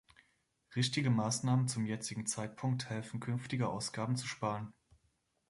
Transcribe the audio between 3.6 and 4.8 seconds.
Ausgaben zu sparen.